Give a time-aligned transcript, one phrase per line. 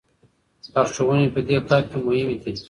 [0.73, 2.51] لارښوونې په دې کار کې مهمې دي.